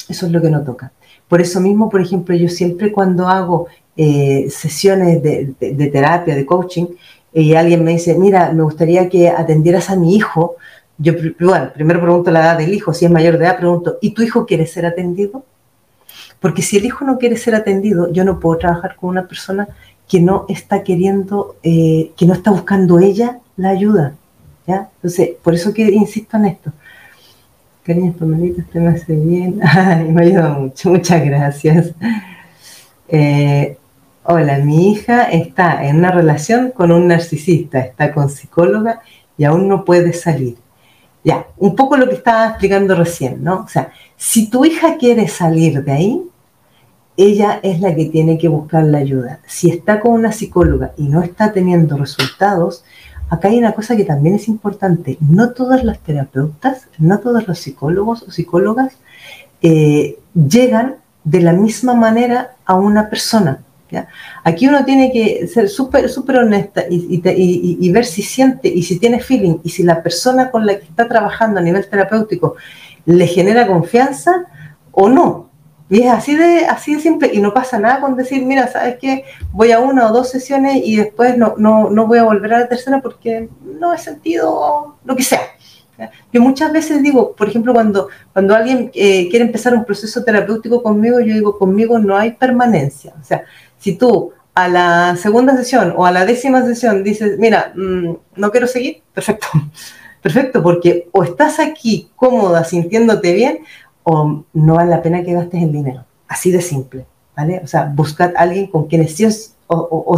[0.09, 0.93] eso es lo que no toca.
[1.29, 5.55] Por eso mismo, por ejemplo, yo siempre cuando hago eh, sesiones de,
[5.93, 6.87] terapia, de coaching,
[7.35, 10.57] y alguien me dice, mira, me gustaría que atendieras a mi hijo,
[10.99, 14.13] yo, bueno, primero pregunto la edad del hijo, si es mayor de edad, pregunto, ¿y
[14.13, 15.45] tu hijo quiere ser atendido?
[16.41, 19.69] Porque si el hijo no quiere ser atendido, yo no puedo trabajar con una persona
[20.09, 24.15] que no está queriendo, eh, que no está buscando ella la ayuda.
[24.67, 24.91] ¿ya?
[24.97, 26.73] Entonces, por eso que insisto en esto.
[27.85, 29.61] Cariños, Pamelita, usted me hace bien.
[29.63, 31.93] Ay, me ayuda mucho, muchas gracias.
[33.09, 33.77] Eh,
[34.25, 39.01] hola, mi hija está en una relación con un narcisista, está con psicóloga
[39.37, 40.57] y aún no puede salir.
[41.25, 43.63] Ya, un poco lo que estaba explicando recién, ¿no?
[43.63, 46.23] O sea, si tu hija quiere salir de ahí,
[47.17, 49.41] ella es la que tiene que buscar la ayuda.
[49.47, 52.85] Si está con una psicóloga y no está teniendo resultados,
[53.29, 55.17] acá hay una cosa que también es importante.
[55.21, 58.95] No todas las terapeutas, no todos los psicólogos o psicólogas
[59.61, 63.63] eh, llegan de la misma manera a una persona.
[64.45, 69.21] Aquí uno tiene que ser súper súper honesta y, ver si siente y si tiene
[69.21, 72.57] feeling y si la persona con la que está trabajando a nivel terapéutico
[73.05, 74.47] le genera confianza
[74.93, 75.51] o no.
[75.91, 78.97] Y es así de, así de simple y no pasa nada con decir, mira, ¿sabes
[78.99, 79.25] qué?
[79.53, 82.61] Voy a una o dos sesiones y después no, no, no voy a volver a
[82.61, 85.41] la tercera porque no he sentido lo que sea.
[86.33, 90.83] Yo muchas veces digo, por ejemplo, cuando, cuando alguien eh, quiere empezar un proceso terapéutico
[90.83, 93.15] conmigo, yo digo, conmigo no hay permanencia.
[93.21, 93.45] O sea,
[93.83, 98.51] si tú a la segunda sesión o a la décima sesión dices, mira, mm, no
[98.53, 99.49] quiero seguir, perfecto,
[100.23, 103.59] perfecto, porque o estás aquí cómoda, sintiéndote bien,
[104.05, 106.05] o no vale la pena que gastes el dinero.
[106.29, 107.61] Así de simple, ¿vale?
[107.65, 109.57] O sea, buscad a alguien con quienes sí os,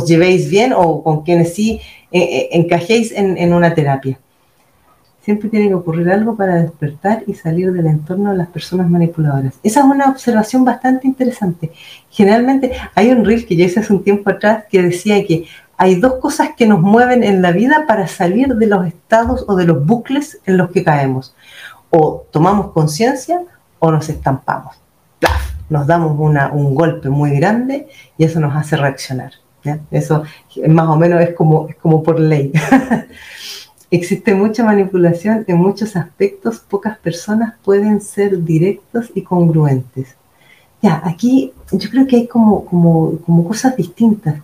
[0.07, 1.81] llevéis bien o con quienes sí
[2.13, 4.19] eh, eh, encajéis en una terapia.
[5.25, 9.55] Siempre tiene que ocurrir algo para despertar y salir del entorno de las personas manipuladoras.
[9.63, 11.73] Esa es una observación bastante interesante.
[12.11, 15.47] Generalmente hay un reel que ya hice hace un tiempo atrás que decía que
[15.79, 19.57] hay dos cosas que nos mueven en la vida para salir de los estados o
[19.57, 21.35] de los bucles en los que caemos.
[21.89, 23.41] O tomamos conciencia
[23.79, 24.77] o nos estampamos.
[25.71, 29.33] Nos damos un golpe muy grande y eso nos hace reaccionar.
[29.91, 30.25] Eso
[30.69, 32.53] más o menos es como, es como por ley.
[33.95, 40.17] Existe mucha manipulación en muchos aspectos, pocas personas pueden ser directos y congruentes.
[40.83, 44.35] Ya, aquí yo creo que hay como, como, como cosas distintas.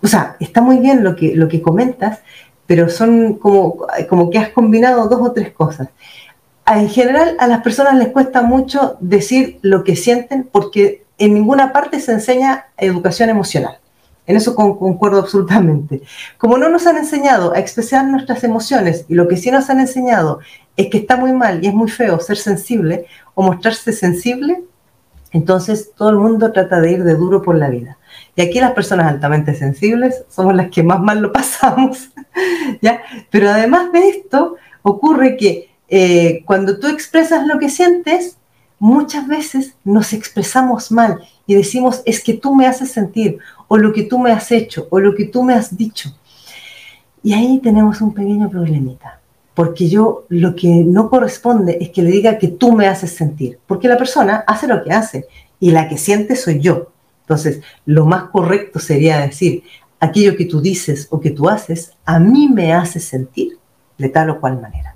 [0.00, 2.20] O sea, está muy bien lo que, lo que comentas,
[2.64, 5.90] pero son como, como que has combinado dos o tres cosas.
[6.66, 11.74] En general, a las personas les cuesta mucho decir lo que sienten porque en ninguna
[11.74, 13.76] parte se enseña educación emocional
[14.30, 16.02] En eso concuerdo absolutamente.
[16.38, 19.80] Como no nos han enseñado a expresar nuestras emociones y lo que sí nos han
[19.80, 20.38] enseñado
[20.76, 24.62] es que está muy mal y es muy feo ser sensible o mostrarse sensible,
[25.32, 27.98] entonces todo el mundo trata de ir de duro por la vida.
[28.36, 32.10] Y aquí las personas altamente sensibles somos las que más mal lo pasamos.
[32.80, 33.02] ¿ya?
[33.30, 38.36] Pero además de esto, ocurre que eh, cuando tú expresas lo que sientes,
[38.78, 41.18] muchas veces nos expresamos mal
[41.50, 44.86] y decimos, es que tú me haces sentir, o lo que tú me has hecho,
[44.88, 46.16] o lo que tú me has dicho.
[47.24, 49.18] Y ahí tenemos un pequeño problemita,
[49.52, 53.58] porque yo lo que no corresponde es que le diga que tú me haces sentir,
[53.66, 55.26] porque la persona hace lo que hace
[55.58, 56.92] y la que siente soy yo.
[57.22, 59.64] Entonces, lo más correcto sería decir,
[59.98, 63.58] aquello que tú dices o que tú haces, a mí me hace sentir
[63.98, 64.94] de tal o cual manera,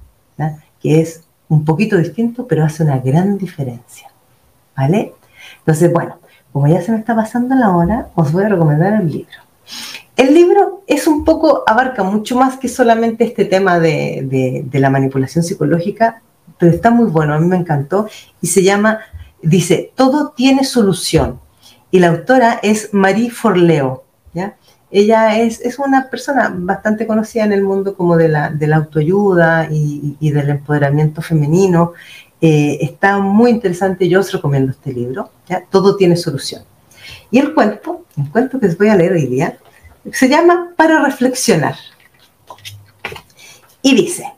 [0.81, 4.13] que es un poquito distinto, pero hace una gran diferencia.
[4.77, 5.15] ¿Vale?
[5.59, 6.19] Entonces, bueno,
[6.55, 9.39] como ya se me está pasando la hora, os voy a recomendar el libro.
[10.17, 15.43] El libro es un poco, abarca mucho más que solamente este tema de, la manipulación
[15.43, 16.23] psicológica,
[16.57, 18.09] pero está muy bueno, a mí me encantó
[18.41, 19.01] y se llama,
[19.43, 21.41] dice, todo tiene solución.
[21.91, 24.55] Y la autora es Marie Forleo, ¿ya?
[24.93, 29.67] Ella es, una persona bastante conocida en el mundo como de la, de la autoayuda
[29.69, 31.95] y, del empoderamiento femenino.
[32.47, 35.65] Eh, está muy interesante, yo os recomiendo este libro, ¿ya?
[35.71, 36.63] Todo tiene solución.
[37.31, 39.57] Y el cuento, el cuento que os voy a leer hoy día,
[40.13, 41.75] se llama Para reflexionar.
[43.81, 44.35] Y dice,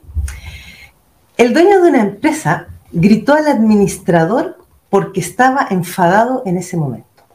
[1.35, 4.57] el dueño de una empresa gritó al administrador
[4.89, 7.25] porque estaba enfadado en ese momento.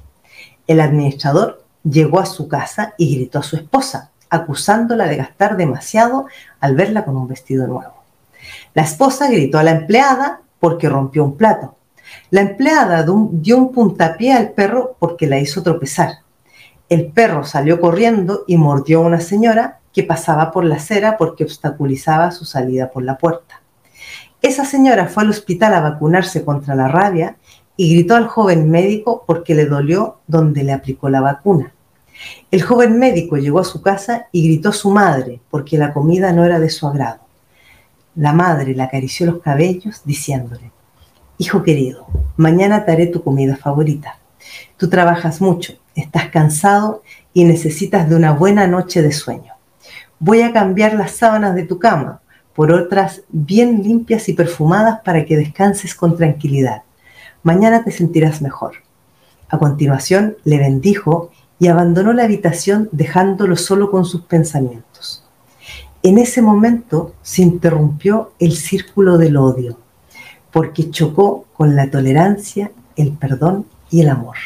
[0.66, 6.28] El administrador llegó a su casa y gritó a su esposa, acusándola de gastar demasiado
[6.60, 7.92] al verla con un vestido nuevo.
[8.72, 11.74] La esposa gritó a la empleada porque rompió un plato.
[12.30, 16.18] La empleada dio un puntapié al perro porque la hizo tropezar.
[16.88, 21.42] El perro salió corriendo y mordió a una señora que pasaba por la acera porque
[21.42, 23.60] obstaculizaba su salida por la puerta.
[24.40, 27.38] Esa señora fue al hospital a vacunarse contra la rabia
[27.76, 31.74] y gritó al joven médico porque le dolió donde le aplicó la vacuna.
[32.52, 36.32] El joven médico llegó a su casa y gritó a su madre porque la comida
[36.32, 37.18] no era de su agrado.
[38.14, 40.70] La madre le acarició los cabellos diciéndole,
[41.38, 44.18] Hijo querido, mañana te haré tu comida favorita.
[44.76, 49.54] Tú trabajas mucho, estás cansado y necesitas de una buena noche de sueño.
[50.18, 52.20] Voy a cambiar las sábanas de tu cama
[52.54, 56.82] por otras bien limpias y perfumadas para que descanses con tranquilidad
[57.42, 58.74] mañana te sentirás mejor.
[59.48, 65.21] A continuación le bendijo y abandonó la habitación dejándolo solo con sus pensamientos.
[66.04, 69.78] En ese momento se interrumpió el círculo del odio,
[70.50, 74.36] porque chocó con la tolerancia, el perdón y el amor.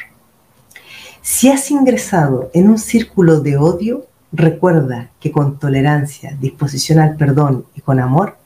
[1.22, 7.64] Si has ingresado en un círculo de odio, recuerda que con tolerancia, disposición al perdón
[7.74, 8.36] y con amor,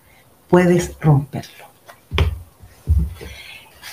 [0.49, 1.65] puedes romperlo.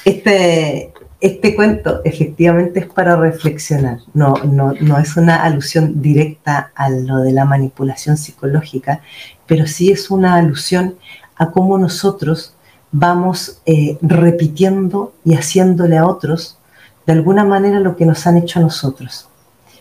[0.06, 6.90] Este, este cuento efectivamente es para reflexionar, no, no, no, es una alusión directa a
[6.90, 9.02] lo de la manipulación psicológica,
[9.48, 10.96] pero sí es una alusión
[11.36, 12.54] a cómo nosotros
[12.92, 16.58] vamos eh, repitiendo y haciéndole a otros
[17.06, 19.28] de alguna manera lo que nos han hecho a nosotros.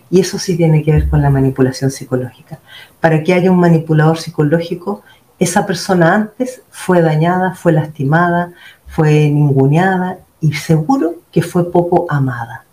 [0.09, 2.61] Y eso sí tiene que ver con la manipulación psicológica.
[3.01, 5.03] Para que haya un manipulador psicológico,
[5.39, 8.53] esa persona antes fue dañada, fue lastimada,
[8.87, 12.65] fue ninguneada y seguro que fue poco amada.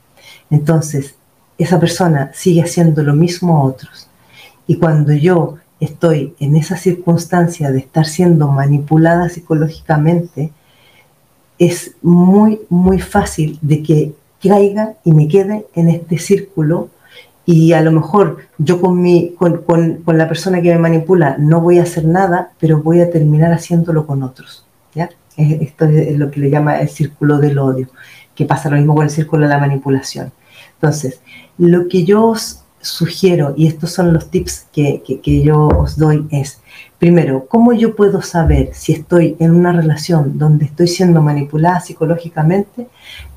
[0.50, 1.16] Entonces,
[1.58, 4.08] esa persona sigue haciendo lo mismo a otros.
[4.68, 10.54] Y cuando yo estoy en esa circunstancia de estar siendo manipulada psicológicamente,
[11.60, 16.88] es muy, muy fácil de que caiga y me quede en este círculo
[17.46, 21.60] y a lo mejor yo con, mi, con, con, la persona que me manipula no
[21.60, 24.66] voy a hacer nada, pero voy a terminar haciéndolo con otros.
[24.96, 25.10] ¿ya?
[25.36, 27.90] Esto es lo que le llama el círculo del odio,
[28.36, 30.32] que pasa lo mismo con el círculo de la manipulación.
[30.76, 31.22] Entonces,
[31.58, 35.02] lo que yo os sugiero, y estos son los tips que,
[35.44, 36.60] yo os doy, es,
[37.00, 42.88] primero, ¿cómo yo puedo saber si estoy en una relación donde estoy siendo manipulada psicológicamente?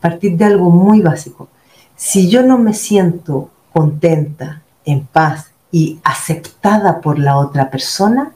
[0.01, 1.49] Partir de algo muy básico.
[1.94, 8.32] Si yo no me siento contenta, en paz y aceptada por la otra persona,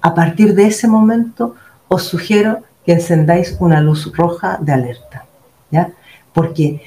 [0.00, 1.54] a partir de ese momento
[1.88, 5.25] os sugiero que encendáis una luz roja de alerta,
[6.32, 6.82] Porque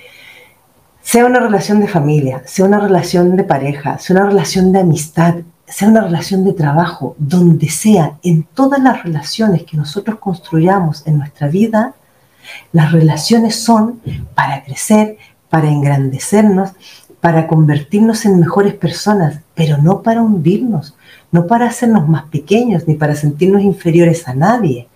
[1.02, 5.36] sea una relación de familia, sea una relación de pareja, sea una relación de amistad,
[5.66, 11.18] sea una relación de trabajo, donde sea, en todas las relaciones que nosotros construyamos en
[11.18, 11.94] nuestra vida,
[12.72, 14.02] las relaciones son
[14.36, 15.18] para crecer,
[15.50, 16.72] para engrandecernos,
[17.22, 20.96] para convertirnos en mejores personas, pero no para hundirnos,
[21.32, 24.88] no para hacernos más pequeños ni para sentirnos inferiores a nadie.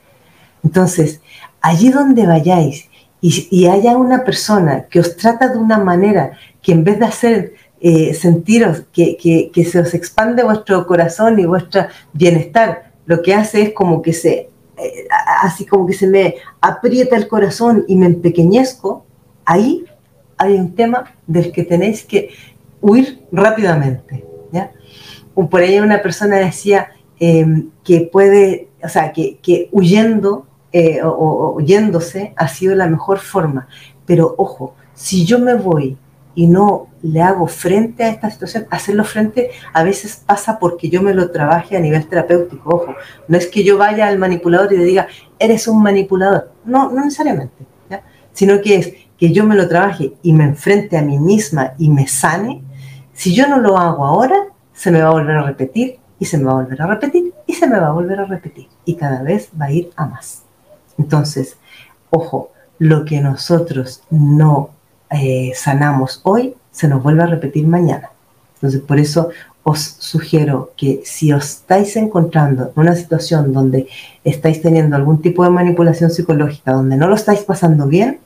[0.64, 1.22] Entonces,
[1.62, 2.90] allí donde vayáis
[3.26, 7.54] y, haya una persona que os trata de una manera que en vez de hacer
[7.80, 13.62] eh, sentiros que, que, se os expande vuestro corazón y vuestro bienestar, lo que hace
[13.62, 15.08] es como que se, eh,
[15.42, 19.06] así como que se me aprieta el corazón y me empequeñezco,
[19.46, 19.86] ahí
[20.38, 22.32] hay un tema del que tenéis que
[22.82, 24.26] huir rápidamente.
[24.52, 24.74] ¿ya?
[25.34, 31.54] Por ahí una persona decía em, que puede, o sea, que, que huyendo eh, o,
[31.56, 33.68] huyéndose ha sido la mejor forma.
[34.06, 35.98] Pero ojo, si yo me voy
[36.36, 41.02] y no le hago frente a esta situación, hacerlo frente a veces pasa porque yo
[41.02, 42.96] me lo trabaje a nivel terapéutico, ojo,
[43.28, 45.08] no es que yo vaya al manipulador y le diga,
[45.38, 47.66] eres un manipulador, no, no necesariamente,
[48.32, 51.90] sino que es que yo me lo trabaje y me enfrente a mí misma y
[51.90, 52.64] me sane,
[53.14, 54.36] si yo no lo hago ahora,
[54.74, 57.34] se me va a volver a repetir y se me va a volver a repetir
[57.46, 60.08] y se me va a volver a repetir y cada vez va a ir a
[60.08, 60.43] más.
[60.98, 61.58] Entonces,
[62.10, 64.70] ojo, lo que nosotros no
[65.10, 68.10] eh, sanamos hoy, se nos vuelve a repetir mañana.
[68.56, 69.30] Entonces, por eso
[69.64, 73.88] os sugiero que si os estáis encontrando en una situación donde
[74.24, 78.20] estáis teniendo algún tipo de manipulación psicológica, donde no lo estáis pasando bien,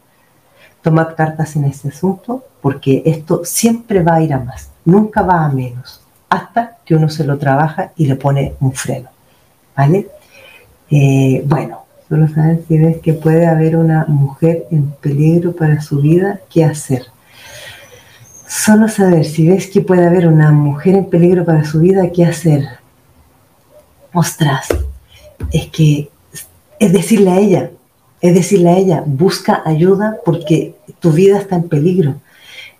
[0.82, 5.45] tomad cartas en este asunto, porque esto siempre va a ir a más, nunca va
[5.45, 9.09] a menos, hasta que uno se lo trabaja y le pone un freno.
[9.76, 10.07] ¿Vale?
[10.89, 16.01] Eh, bueno, solo saber si ves que puede haber una mujer en peligro para su
[16.01, 17.03] vida, ¿qué hacer?
[18.47, 22.26] Solo saber si ves que puede haber una mujer en peligro para su vida, ¿qué
[22.26, 22.66] hacer?
[24.14, 24.68] Ostras,
[25.51, 26.10] es que
[26.80, 27.72] es decirle a ella,
[28.22, 32.16] es decirle a ella, busca ayuda porque tu vida está en peligro.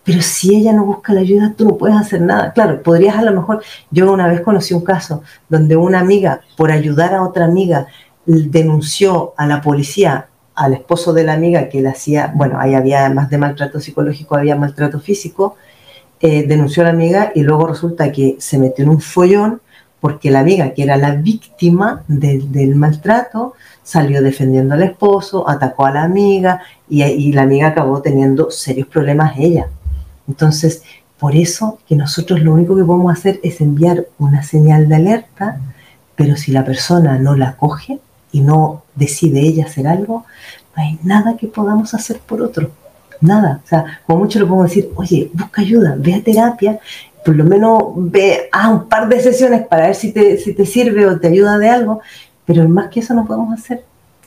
[0.04, 2.54] Pero si ella no busca la ayuda, tú no puedes hacer nada.
[2.54, 3.62] Claro, podrías a lo mejor,
[3.92, 7.88] yo una vez conocí un caso donde una amiga, por ayudar a otra amiga,
[8.28, 13.10] denunció a la policía al esposo de la amiga que le hacía, bueno, ahí había
[13.10, 15.56] más de maltrato psicológico, había maltrato físico,
[16.20, 19.62] eh, denunció a la amiga y luego resulta que se metió en un follón
[20.00, 23.54] porque la amiga, que era la víctima del maltrato,
[23.84, 28.88] salió defendiendo al esposo, atacó a la amiga y, y, la amiga acabó teniendo serios
[28.88, 29.68] problemas ella.
[30.28, 30.84] Entonces,
[31.20, 35.60] por eso que nosotros lo único que podemos hacer es enviar una señal de alerta,
[36.16, 38.00] pero si la persona no la coge,
[38.32, 40.26] y no decide ella hacer algo,
[40.76, 42.72] no hay nada que podamos hacer por otro.
[43.20, 43.62] Nada.
[43.64, 46.80] O sea, como mucho le podemos decir, oye, busca ayuda, ve a terapia,
[47.26, 50.66] por lo menos ve a un par de sesiones para ver si te, si te
[50.66, 52.02] sirve o te ayuda de algo,
[52.46, 53.84] pero más que eso no podemos hacer.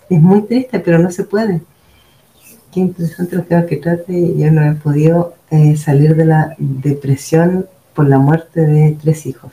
[0.08, 1.62] Es muy triste, pero no se puede.
[2.72, 4.36] Qué interesante lo que que trate.
[4.36, 9.52] Yo no he podido eh, salir de la depresión por la muerte de tres hijos.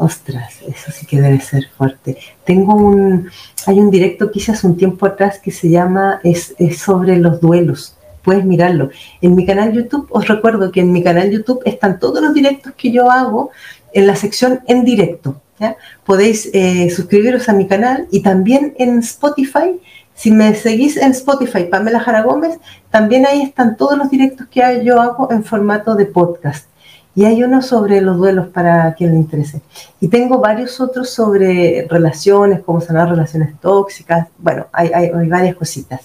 [0.00, 2.16] Ostras, eso sí que debe ser fuerte.
[2.44, 3.28] Tengo un,
[3.66, 7.40] hay un directo que hice hace un tiempo atrás que se llama, es, sobre los
[7.40, 7.96] duelos.
[8.22, 8.90] Puedes mirarlo.
[9.20, 12.74] En mi canal YouTube, os recuerdo que en mi canal YouTube están todos los directos
[12.76, 13.50] que yo hago
[13.92, 15.40] en la sección en directo.
[16.04, 19.80] Podéis eh, suscribiros a mi canal y también en Spotify.
[20.14, 22.56] Si me seguís en Spotify, Pamela Jara Gómez,
[22.90, 26.68] también ahí están todos los directos que yo hago en formato de podcast.
[27.18, 29.60] Y hay uno sobre los duelos para quien le interese.
[29.98, 34.28] Y tengo varios otros sobre relaciones, cómo sanar relaciones tóxicas.
[34.38, 36.02] Bueno, hay, hay, varias cositas.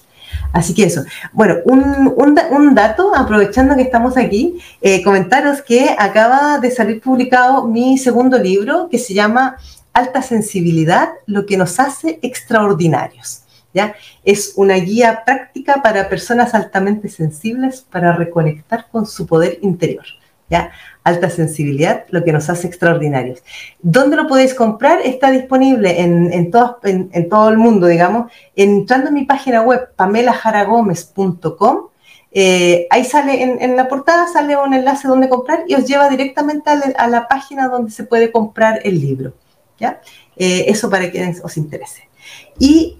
[0.51, 1.03] Así que eso.
[1.31, 7.67] Bueno, un, un, dato, aprovechando que estamos aquí, eh, comentaros que acaba de salir publicado
[7.67, 9.57] mi segundo libro que se llama
[9.93, 13.43] Alta Sensibilidad, lo que nos hace extraordinarios.
[13.71, 13.93] ¿ya?
[14.23, 20.05] Es una guía práctica para personas altamente sensibles para reconectar con su poder interior.
[20.49, 20.71] ¿ya?
[21.03, 23.43] Alta sensibilidad, lo que nos hace extraordinarios.
[23.81, 25.01] ¿Dónde lo podéis comprar?
[25.01, 29.89] Está disponible en, en, todo, en, todo el mundo, digamos, entrando en mi página web,
[29.95, 31.87] pamelajaragomez.com.
[32.35, 36.69] Eh, ahí sale, en, la portada sale un enlace donde comprar y os lleva directamente
[36.69, 39.33] a, la página donde se puede comprar el libro.
[39.79, 40.01] ¿ya?
[40.37, 42.09] Eh, eso para que os interese.
[42.57, 42.97] Y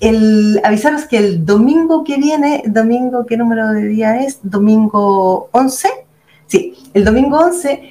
[0.64, 4.40] avisaros que el domingo que viene, domingo, ¿qué número de día es?
[4.44, 5.90] Domingo 11,
[6.54, 7.82] Sí, el domingo 11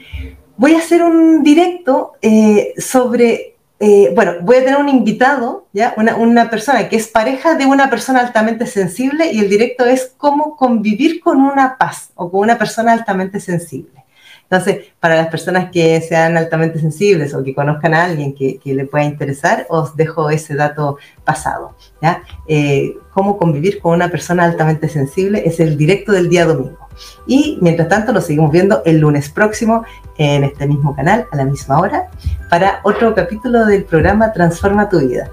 [0.56, 5.94] voy a hacer un directo eh, sobre, eh, bueno, voy a tener un invitado, ¿ya?
[5.96, 10.54] Una, persona que es pareja de una persona altamente sensible y el directo es cómo
[10.54, 14.04] convivir con una paz o con una persona altamente sensible.
[14.44, 18.84] Entonces, para las personas que sean altamente sensibles o que conozcan a alguien que, le
[18.84, 21.74] pueda interesar, os dejo ese dato pasado.
[22.00, 22.22] ¿ya?
[22.46, 26.81] Eh, cómo convivir con una persona altamente sensible es el directo del día domingo.
[27.26, 29.84] Y mientras tanto, nos seguimos viendo el lunes próximo
[30.18, 32.08] en este mismo canal, a la misma hora,
[32.50, 35.30] para otro capítulo del programa Transforma tu vida.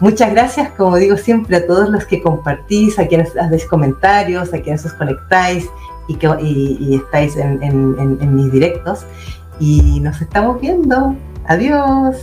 [0.00, 4.60] Muchas gracias, como digo siempre, a todos los que compartís, a quienes hacéis comentarios, a
[4.60, 5.68] quienes os conectáis
[6.08, 9.06] y, que, estáis en mis directos.
[9.60, 11.14] Y nos estamos viendo.
[11.46, 12.16] Adiós.